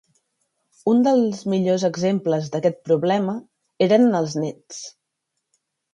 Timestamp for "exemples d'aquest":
1.89-2.81